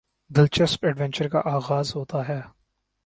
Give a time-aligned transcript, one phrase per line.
[0.31, 2.39] دلچسپ ایڈونچر کا آغاز ہوتا ہے